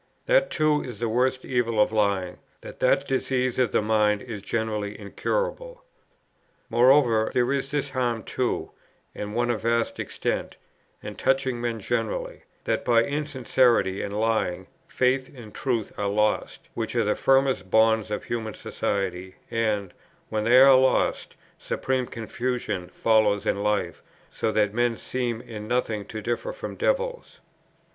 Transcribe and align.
That 0.25 0.49
too 0.49 0.81
is 0.81 0.97
the 0.97 1.07
worst 1.07 1.45
evil 1.45 1.79
of 1.79 1.91
lying, 1.91 2.39
that 2.61 2.79
that 2.79 3.07
disease 3.07 3.59
of 3.59 3.71
the 3.71 3.83
mind 3.83 4.23
is 4.23 4.41
generally 4.41 4.99
incurable. 4.99 5.83
"Moreover, 6.71 7.29
there 7.35 7.53
is 7.53 7.69
this 7.69 7.91
harm 7.91 8.23
too, 8.23 8.71
and 9.13 9.35
one 9.35 9.51
of 9.51 9.61
vast 9.61 9.99
extent, 9.99 10.57
and 11.03 11.19
touching 11.19 11.61
men 11.61 11.79
generally, 11.79 12.45
that 12.63 12.83
by 12.83 13.03
insincerity 13.03 14.01
and 14.01 14.19
lying 14.19 14.65
faith 14.87 15.29
and 15.35 15.53
truth 15.53 15.91
are 15.99 16.09
lost, 16.09 16.67
which 16.73 16.95
are 16.95 17.03
the 17.03 17.13
firmest 17.13 17.69
bonds 17.69 18.09
of 18.09 18.23
human 18.23 18.55
society, 18.55 19.35
and, 19.51 19.93
when 20.29 20.45
they 20.45 20.59
are 20.59 20.75
lost, 20.75 21.35
supreme 21.59 22.07
confusion 22.07 22.87
follows 22.89 23.45
in 23.45 23.61
life, 23.61 24.01
so 24.31 24.51
that 24.51 24.73
men 24.73 24.97
seem 24.97 25.41
in 25.41 25.67
nothing 25.67 26.05
to 26.05 26.23
differ 26.23 26.51
from 26.51 26.75
devils. 26.75 27.39